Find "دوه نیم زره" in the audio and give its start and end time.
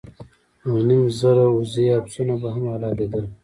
0.63-1.45